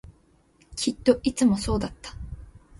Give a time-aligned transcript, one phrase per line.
[0.75, 2.15] きっといつもそうだった